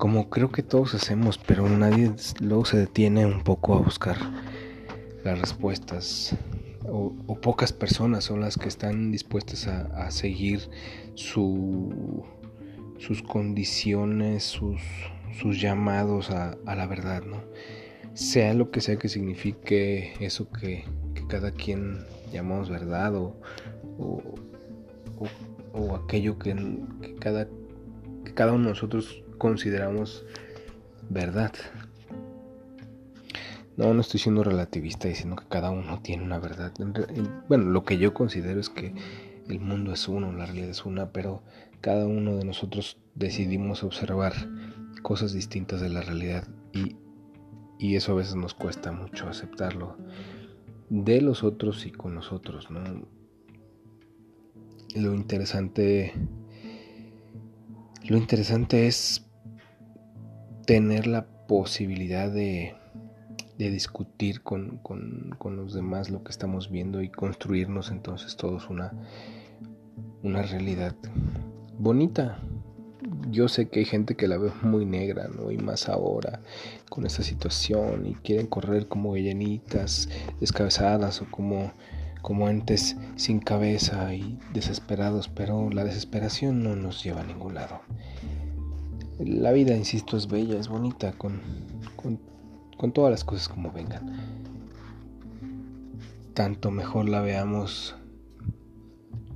como 0.00 0.30
creo 0.30 0.50
que 0.50 0.62
todos 0.62 0.94
hacemos, 0.94 1.36
pero 1.36 1.68
nadie 1.68 2.10
luego 2.40 2.64
se 2.64 2.78
detiene 2.78 3.26
un 3.26 3.42
poco 3.44 3.74
a 3.74 3.80
buscar 3.80 4.16
las 5.22 5.38
respuestas. 5.38 6.34
O, 6.88 7.12
pocas 7.42 7.74
personas 7.74 8.24
son 8.24 8.40
las 8.40 8.56
que 8.56 8.66
están 8.66 9.12
dispuestas 9.12 9.66
a, 9.66 10.10
seguir 10.10 10.62
su, 11.14 12.24
sus 12.96 13.22
condiciones, 13.22 14.42
sus, 14.42 14.80
sus 15.38 15.60
llamados 15.60 16.30
a, 16.30 16.56
la 16.64 16.86
verdad, 16.86 17.22
¿no? 17.22 17.42
Sea 18.14 18.54
lo 18.54 18.70
que 18.70 18.80
sea 18.80 18.96
que 18.96 19.10
signifique 19.10 20.14
eso 20.18 20.50
que, 20.50 20.84
cada 21.28 21.50
quien 21.52 22.06
llamamos 22.32 22.70
verdad 22.70 23.14
o, 23.14 23.36
o, 25.74 25.94
aquello 25.94 26.38
que, 26.38 26.56
cada, 27.20 27.46
que 28.24 28.32
cada 28.32 28.52
uno 28.54 28.64
de 28.64 28.70
nosotros 28.70 29.22
consideramos 29.40 30.24
verdad. 31.08 31.52
No, 33.76 33.92
no 33.94 34.02
estoy 34.02 34.20
siendo 34.20 34.44
relativista 34.44 35.08
diciendo 35.08 35.34
que 35.36 35.48
cada 35.48 35.70
uno 35.70 36.00
tiene 36.02 36.22
una 36.22 36.38
verdad. 36.38 36.72
Bueno, 37.48 37.64
lo 37.64 37.82
que 37.84 37.98
yo 37.98 38.14
considero 38.14 38.60
es 38.60 38.68
que 38.68 38.94
el 39.48 39.58
mundo 39.58 39.92
es 39.92 40.06
uno, 40.06 40.30
la 40.32 40.44
realidad 40.44 40.68
es 40.68 40.84
una, 40.84 41.10
pero 41.10 41.42
cada 41.80 42.06
uno 42.06 42.36
de 42.36 42.44
nosotros 42.44 42.98
decidimos 43.14 43.82
observar 43.82 44.34
cosas 45.02 45.32
distintas 45.32 45.80
de 45.80 45.88
la 45.88 46.02
realidad 46.02 46.46
y, 46.74 46.96
y 47.78 47.96
eso 47.96 48.12
a 48.12 48.16
veces 48.16 48.36
nos 48.36 48.52
cuesta 48.52 48.92
mucho 48.92 49.26
aceptarlo 49.28 49.96
de 50.90 51.22
los 51.22 51.42
otros 51.42 51.86
y 51.86 51.90
con 51.90 52.14
nosotros, 52.14 52.70
¿no? 52.70 53.08
Lo 54.94 55.14
interesante 55.14 56.12
lo 58.10 58.16
interesante 58.16 58.86
es 58.88 59.29
tener 60.70 61.08
la 61.08 61.26
posibilidad 61.48 62.30
de, 62.30 62.76
discutir 63.58 64.42
con, 64.44 64.80
los 65.44 65.74
demás 65.74 66.10
lo 66.10 66.22
que 66.22 66.30
estamos 66.30 66.70
viendo 66.70 67.02
y 67.02 67.08
construirnos 67.08 67.90
entonces 67.90 68.36
todos 68.36 68.70
una, 68.70 68.92
realidad 70.22 70.94
bonita. 71.76 72.38
yo 73.32 73.48
sé 73.48 73.68
que 73.68 73.80
hay 73.80 73.84
gente 73.84 74.14
que 74.14 74.28
la 74.28 74.38
ve 74.38 74.52
muy 74.62 74.86
negra, 74.86 75.26
¿no? 75.26 75.50
Y 75.50 75.58
más 75.58 75.88
ahora 75.88 76.40
con 76.88 77.04
esta 77.04 77.24
situación 77.24 78.06
y 78.06 78.14
quieren 78.14 78.46
correr 78.46 78.86
como 78.86 79.10
gallinitas 79.10 80.08
descabezadas 80.38 81.20
o 81.20 81.26
como, 81.32 81.72
como 82.22 82.48
entes 82.48 82.96
sin 83.16 83.40
cabeza 83.40 84.14
y 84.14 84.38
desesperados, 84.54 85.26
pero 85.26 85.68
la 85.70 85.82
desesperación 85.82 86.62
no 86.62 86.76
nos 86.76 87.02
lleva 87.02 87.22
a 87.22 87.24
ningún 87.24 87.54
lado. 87.54 87.80
La 89.24 89.52
vida, 89.52 89.76
insisto, 89.76 90.16
es 90.16 90.28
bella, 90.28 90.58
es 90.58 90.68
bonita, 90.68 91.12
con, 91.12 91.40
con, 91.96 92.18
con 92.76 92.92
todas 92.92 93.10
las 93.10 93.24
cosas 93.24 93.48
como 93.48 93.70
vengan. 93.70 94.10
Tanto 96.34 96.70
mejor 96.70 97.08
la 97.08 97.20
veamos, 97.20 97.96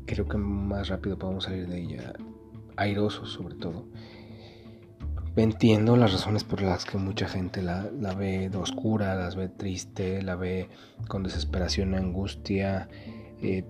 creo 0.06 0.26
que 0.26 0.38
más 0.38 0.88
rápido 0.88 1.18
podemos 1.18 1.44
salir 1.44 1.68
de 1.68 1.80
ella 1.82 2.14
airosos 2.76 3.30
sobre 3.30 3.54
todo. 3.54 3.86
Entiendo 5.36 5.96
las 5.96 6.12
razones 6.12 6.44
por 6.44 6.62
las 6.62 6.84
que 6.84 6.96
mucha 6.96 7.26
gente 7.26 7.60
la, 7.60 7.90
ve 8.16 8.50
oscura, 8.54 9.16
las 9.16 9.34
ve 9.34 9.48
triste, 9.48 10.22
la 10.22 10.36
ve 10.36 10.68
con 11.08 11.24
desesperación, 11.24 11.94
angustia. 11.94 12.88
Eh, 13.42 13.64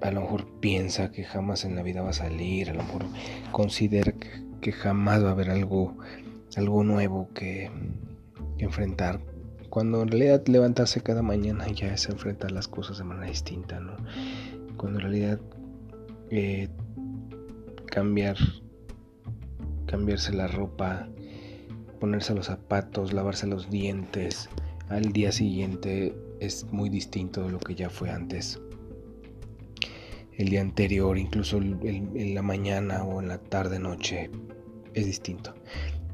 a 0.00 0.10
lo 0.10 0.22
mejor 0.22 0.46
piensa 0.60 1.10
que 1.10 1.24
jamás 1.24 1.64
en 1.64 1.76
la 1.76 1.82
vida 1.82 2.02
va 2.02 2.10
a 2.10 2.14
salir, 2.14 2.70
a 2.70 2.74
lo 2.74 2.82
mejor 2.82 3.06
considera 3.52 4.12
que, 4.60 4.72
jamás 4.72 5.22
va 5.22 5.28
a 5.28 5.32
haber 5.32 5.50
algo, 5.50 5.96
algo 6.56 6.82
nuevo 6.82 7.28
que, 7.34 7.70
enfrentar. 8.58 9.20
Cuando 9.70 10.02
en 10.02 10.08
realidad 10.08 10.42
levantarse 10.46 11.02
cada 11.02 11.22
mañana 11.22 11.66
ya 11.68 11.92
es 11.92 12.08
enfrentar 12.08 12.50
las 12.50 12.66
cosas 12.66 12.98
de 12.98 13.04
manera 13.04 13.28
distinta, 13.28 13.78
¿no? 13.78 13.96
Cuando 14.76 14.98
en 14.98 15.02
realidad 15.02 15.40
eh, 16.30 16.68
cambiar, 17.86 18.36
cambiarse 19.86 20.32
la 20.32 20.48
ropa, 20.48 21.08
ponerse 22.00 22.34
los 22.34 22.46
zapatos, 22.46 23.12
lavarse 23.12 23.46
los 23.46 23.70
dientes 23.70 24.48
al 24.88 25.12
día 25.12 25.32
siguiente 25.32 26.14
es 26.40 26.64
muy 26.72 26.88
distinto 26.88 27.42
de 27.42 27.50
lo 27.50 27.58
que 27.58 27.74
ya 27.74 27.90
fue 27.90 28.10
antes. 28.10 28.60
El 30.36 30.50
día 30.50 30.60
anterior, 30.60 31.16
incluso 31.18 31.58
en 31.58 32.34
la 32.34 32.42
mañana 32.42 33.04
o 33.04 33.20
en 33.20 33.28
la 33.28 33.38
tarde, 33.38 33.78
noche, 33.78 34.30
es 34.94 35.06
distinto. 35.06 35.54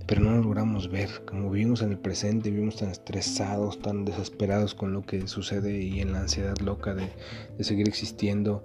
Pero 0.07 0.21
no 0.21 0.33
lo 0.33 0.43
logramos 0.43 0.91
ver, 0.91 1.25
como 1.27 1.51
vivimos 1.51 1.83
en 1.83 1.91
el 1.91 1.99
presente, 1.99 2.51
vivimos 2.51 2.77
tan 2.77 2.91
estresados, 2.91 3.81
tan 3.81 4.05
desesperados 4.05 4.75
con 4.75 4.93
lo 4.93 5.03
que 5.03 5.27
sucede 5.27 5.81
y 5.81 6.01
en 6.01 6.13
la 6.13 6.21
ansiedad 6.21 6.57
loca 6.59 6.95
de, 6.95 7.09
de 7.57 7.65
seguir 7.65 7.89
existiendo 7.89 8.65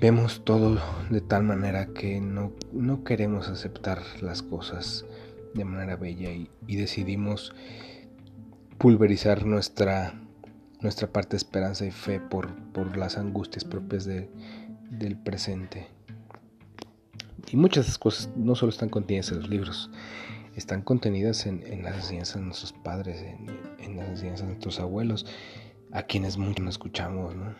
vemos 0.00 0.44
todo 0.44 0.78
de 1.10 1.20
tal 1.20 1.44
manera 1.44 1.86
que 1.86 2.20
no, 2.20 2.52
queremos 3.04 3.48
aceptar 3.48 4.02
las 4.20 4.42
cosas 4.42 5.06
de 5.54 5.64
manera 5.64 5.96
bella 5.96 6.30
y, 6.30 6.50
decidimos 6.76 7.54
pulverizar 8.78 9.46
nuestra, 9.46 10.20
nuestra 10.84 11.08
parte 11.08 11.36
esperanza 11.36 11.84
y 11.84 11.90
fe 11.90 12.20
por, 12.20 12.54
por 12.72 12.96
las 12.96 13.18
angustias 13.18 13.64
propias 13.64 14.04
del 14.04 15.16
presente. 15.16 15.88
Y 17.50 17.56
muchas 17.56 17.98
cosas 17.98 18.30
no 18.36 18.54
solo 18.54 18.70
están 18.70 18.90
contenidas 18.90 19.30
en 19.30 19.38
los 19.38 19.48
libros, 19.48 19.90
están 20.54 20.82
contenidas 20.82 21.46
en, 21.46 21.82
las 21.82 21.96
enseñanzas 21.96 22.36
de 22.36 22.42
nuestros 22.42 22.72
padres, 22.72 23.22
en, 23.22 23.48
en, 23.78 23.96
las 23.96 24.08
enseñanzas 24.08 24.42
de 24.42 24.52
nuestros 24.52 24.78
abuelos, 24.78 25.26
a 25.90 26.02
quienes 26.02 26.36
mucho 26.36 26.62
no 26.62 26.70
escuchamos, 26.70 27.34
¿no? 27.34 27.54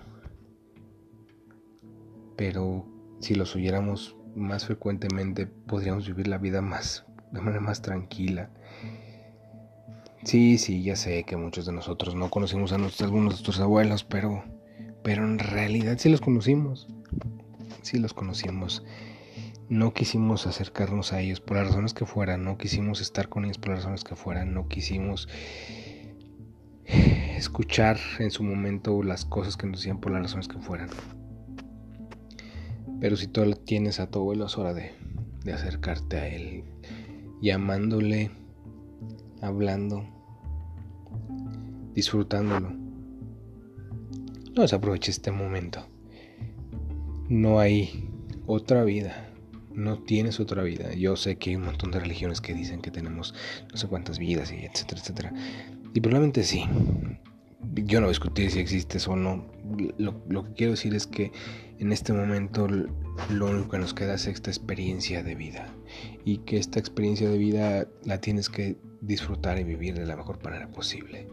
pero 2.36 2.86
si 3.20 3.34
los 3.34 3.54
oyéramos 3.56 4.16
más 4.34 4.66
frecuentemente 4.66 5.46
podríamos 5.46 6.06
vivir 6.06 6.28
la 6.28 6.38
vida 6.38 6.60
más 6.60 7.06
de 7.32 7.40
manera 7.40 7.60
más 7.60 7.82
tranquila. 7.82 8.50
Sí, 10.24 10.58
sí, 10.58 10.82
ya 10.82 10.96
sé 10.96 11.24
que 11.24 11.36
muchos 11.36 11.66
de 11.66 11.72
nosotros 11.72 12.14
no 12.14 12.30
conocimos 12.30 12.72
a 12.72 12.78
nuestros, 12.78 13.02
algunos 13.02 13.24
de 13.24 13.34
nuestros 13.34 13.60
abuelos, 13.60 14.04
pero, 14.04 14.42
pero 15.02 15.24
en 15.24 15.38
realidad 15.38 15.96
sí 15.98 16.08
los 16.08 16.20
conocimos. 16.20 16.88
Sí 17.82 17.98
los 17.98 18.14
conocimos. 18.14 18.82
No 19.68 19.92
quisimos 19.92 20.46
acercarnos 20.46 21.12
a 21.12 21.20
ellos 21.20 21.40
por 21.40 21.58
las 21.58 21.68
razones 21.68 21.94
que 21.94 22.06
fueran, 22.06 22.44
no 22.44 22.56
quisimos 22.56 23.00
estar 23.00 23.28
con 23.28 23.44
ellos 23.44 23.58
por 23.58 23.70
las 23.70 23.80
razones 23.80 24.04
que 24.04 24.16
fueran, 24.16 24.54
no 24.54 24.68
quisimos 24.68 25.28
escuchar 27.36 27.98
en 28.18 28.30
su 28.30 28.42
momento 28.42 29.02
las 29.02 29.24
cosas 29.24 29.56
que 29.56 29.66
nos 29.66 29.80
decían 29.80 30.00
por 30.00 30.12
las 30.12 30.22
razones 30.22 30.48
que 30.48 30.58
fueran. 30.58 30.88
Pero 33.00 33.16
si 33.16 33.26
tú 33.26 33.54
tienes 33.54 34.00
a 34.00 34.10
tu 34.10 34.20
abuelo, 34.20 34.46
es 34.46 34.56
hora 34.56 34.72
de, 34.72 34.92
acercarte 35.52 36.16
a 36.16 36.28
él, 36.28 36.64
llamándole, 37.42 38.30
hablando, 39.42 40.13
disfrutándolo. 41.94 42.70
No 44.54 44.62
desaproveche 44.62 45.10
este 45.10 45.30
momento. 45.30 45.86
No 47.28 47.58
hay 47.58 48.08
otra 48.46 48.84
vida. 48.84 49.30
No 49.72 49.98
tienes 49.98 50.38
otra 50.38 50.62
vida. 50.62 50.94
Yo 50.94 51.16
sé 51.16 51.36
que 51.36 51.50
hay 51.50 51.56
un 51.56 51.64
montón 51.64 51.90
de 51.90 52.00
religiones 52.00 52.40
que 52.40 52.54
dicen 52.54 52.80
que 52.80 52.90
tenemos 52.90 53.34
no 53.70 53.76
sé 53.76 53.88
cuántas 53.88 54.18
vidas 54.18 54.52
y 54.52 54.64
etcétera, 54.64 55.00
etcétera. 55.00 55.32
Y 55.92 56.00
probablemente 56.00 56.44
sí. 56.44 56.64
Yo 57.74 58.00
no 58.00 58.08
discutir 58.08 58.50
si 58.50 58.60
existe 58.60 58.98
o 59.08 59.16
no. 59.16 59.46
lo 59.98 60.44
que 60.44 60.52
quiero 60.52 60.72
decir 60.72 60.94
es 60.94 61.06
que 61.06 61.32
en 61.78 61.92
este 61.92 62.12
momento 62.12 62.68
lo 62.68 63.46
único 63.46 63.70
que 63.70 63.78
nos 63.78 63.94
queda 63.94 64.14
es 64.14 64.26
esta 64.26 64.50
experiencia 64.50 65.22
de 65.22 65.34
vida 65.34 65.68
y 66.24 66.38
que 66.38 66.58
esta 66.58 66.78
experiencia 66.78 67.28
de 67.28 67.38
vida 67.38 67.88
la 68.04 68.20
tienes 68.20 68.48
que 68.48 68.76
disfrutar 69.00 69.58
y 69.58 69.64
vivir 69.64 69.94
de 69.94 70.06
la 70.06 70.16
mejor 70.16 70.42
manera 70.42 70.68
posible. 70.68 71.26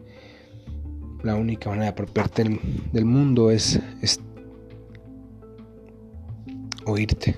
La 1.22 1.36
única 1.36 1.68
manera 1.68 1.84
de 1.84 1.90
apropiarte 1.90 2.44
del, 2.92 3.04
mundo 3.04 3.50
es, 3.50 3.80
es 4.00 4.20
oírte, 6.84 7.36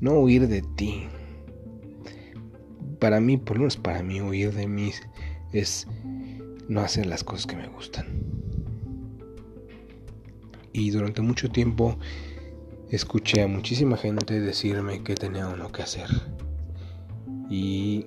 no 0.00 0.20
huir 0.20 0.46
de 0.46 0.62
ti. 0.62 1.08
Para 3.00 3.20
mí, 3.20 3.36
por 3.36 3.56
lo 3.56 3.62
menos 3.62 3.76
para 3.76 4.02
mí, 4.02 4.20
huir 4.20 4.52
de 4.52 4.68
mí 4.68 4.92
es 5.52 5.86
no 6.68 6.80
hacer 6.80 7.06
las 7.06 7.24
cosas 7.24 7.46
que 7.46 7.56
me 7.56 7.68
gustan 7.68 8.28
y 10.78 10.90
durante 10.90 11.22
mucho 11.22 11.50
tiempo 11.50 11.98
escuché 12.90 13.42
a 13.42 13.48
muchísima 13.48 13.96
gente 13.96 14.40
decirme 14.40 15.02
que 15.02 15.14
tenía 15.14 15.48
uno 15.48 15.70
que 15.72 15.82
hacer. 15.82 16.08
Y 17.50 18.06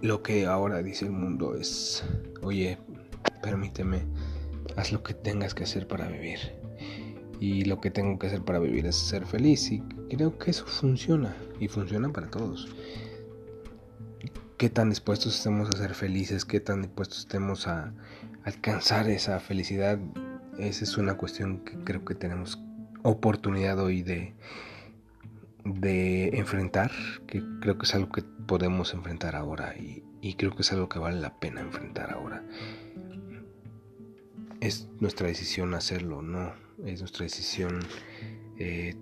lo 0.00 0.22
que 0.22 0.46
ahora 0.46 0.82
dice 0.82 1.06
el 1.06 1.12
mundo 1.12 1.56
es, 1.56 2.04
oye, 2.42 2.78
permíteme, 3.42 4.06
haz 4.76 4.92
lo 4.92 5.02
que 5.02 5.14
tengas 5.14 5.54
que 5.54 5.64
hacer 5.64 5.86
para 5.86 6.08
vivir. 6.08 6.38
Y 7.40 7.64
lo 7.64 7.80
que 7.80 7.90
tengo 7.90 8.18
que 8.18 8.26
hacer 8.26 8.42
para 8.42 8.58
vivir 8.58 8.86
es 8.86 8.96
ser 8.96 9.26
feliz. 9.26 9.70
Y 9.70 9.80
creo 10.10 10.38
que 10.38 10.50
eso 10.50 10.66
funciona. 10.66 11.34
Y 11.58 11.68
funciona 11.68 12.12
para 12.12 12.28
todos. 12.28 12.68
Qué 14.58 14.68
tan 14.68 14.90
dispuestos 14.90 15.36
estemos 15.36 15.70
a 15.70 15.78
ser 15.78 15.94
felices, 15.94 16.44
qué 16.44 16.60
tan 16.60 16.82
dispuestos 16.82 17.20
estemos 17.20 17.66
a 17.66 17.94
alcanzar 18.44 19.08
esa 19.08 19.40
felicidad 19.40 19.98
esa 20.60 20.84
es 20.84 20.98
una 20.98 21.14
cuestión 21.14 21.58
que 21.64 21.72
creo 21.84 22.04
que 22.04 22.14
tenemos 22.14 22.60
oportunidad 23.02 23.78
hoy 23.78 24.02
de, 24.02 24.34
de 25.64 26.28
enfrentar, 26.38 26.90
que 27.26 27.42
creo 27.60 27.78
que 27.78 27.84
es 27.84 27.94
algo 27.94 28.10
que 28.12 28.22
podemos 28.46 28.92
enfrentar 28.94 29.36
ahora 29.36 29.74
y, 29.76 30.04
creo 30.34 30.54
que 30.54 30.62
es 30.62 30.72
algo 30.72 30.88
que 30.88 30.98
vale 30.98 31.18
la 31.18 31.38
pena 31.38 31.62
enfrentar 31.62 32.12
ahora. 32.12 32.44
Es 34.60 34.88
nuestra 35.00 35.26
decisión 35.26 35.74
hacerlo, 35.74 36.20
no, 36.22 36.52
es 36.84 37.00
nuestra 37.00 37.24
decisión 37.24 37.80
eh, 38.58 38.94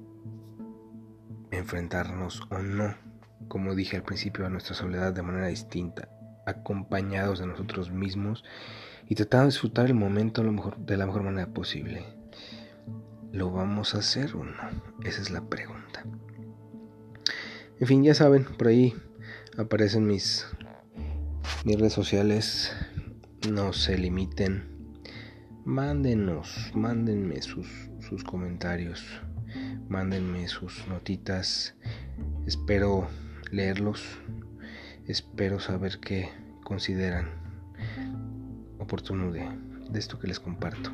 enfrentarnos 1.51 2.43
o 2.51 2.59
no, 2.59 2.95
como 3.49 3.75
dije 3.75 3.97
al 3.97 4.05
principio, 4.05 4.47
a 4.47 4.51
nuestra 4.51 4.75
soledad 4.75 5.13
de 5.13 5.23
manera 5.23 5.49
distinta, 5.49 6.09
acompañados 6.47 7.41
de 7.41 7.47
nosotros 7.47 7.91
mismos 7.91 8.45
y 9.09 9.15
tratando 9.17 9.47
de 9.47 9.51
disfrutar 9.51 9.87
el 9.87 9.95
momento 9.95 10.43
lo 10.45 10.53
mejor, 10.53 10.77
de 10.79 10.97
la 10.97 11.07
mejor 11.07 11.25
manera 11.25 11.49
posible. 11.49 12.05
¿Lo 13.33 13.51
vamos 13.51 13.95
a 13.95 13.99
hacer 13.99 14.35
o 14.37 14.45
no? 14.45 14.55
Esa 15.05 15.21
es 15.21 15.31
la 15.31 15.43
pregunta. 15.43 16.05
En 17.81 17.87
fin, 17.87 18.03
ya 18.03 18.15
saben, 18.15 18.45
por 18.45 18.69
ahí 18.69 18.95
aparecen 19.57 20.07
mis, 20.07 20.47
mis 21.65 21.79
redes 21.79 21.93
sociales. 21.93 22.73
No 23.51 23.73
se 23.73 23.99
limiten. 23.99 24.78
Mándenos, 25.65 26.73
mándenme 26.75 27.43
sus, 27.43 27.67
sus 28.01 28.25
comentarios. 28.25 29.05
Mándenme 29.89 30.49
sus 30.49 30.87
notitas. 30.89 31.75
Espero 32.47 33.09
leerlos. 33.51 34.05
Espero 35.07 35.61
saber 35.61 35.99
qué 36.01 36.29
consideran 36.65 37.29
oportuno 38.79 39.31
de, 39.33 39.47
esto 39.95 40.19
que 40.19 40.29
les 40.29 40.41
comparto. 40.41 40.91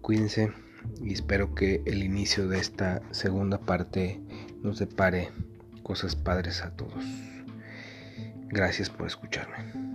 Cuídense 0.00 0.52
y 1.02 1.12
espero 1.12 1.54
que 1.54 1.82
el 1.86 2.02
inicio 2.02 2.48
de 2.48 2.58
esta 2.58 3.02
segunda 3.10 3.58
parte 3.58 4.20
nos 4.62 4.78
depare 4.78 5.30
cosas 5.82 6.16
padres 6.16 6.62
a 6.62 6.76
todos. 6.76 7.04
Gracias 8.48 8.90
por 8.90 9.06
escucharme. 9.06 9.93